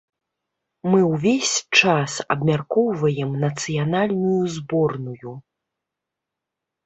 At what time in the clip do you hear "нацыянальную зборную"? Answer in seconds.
3.43-5.33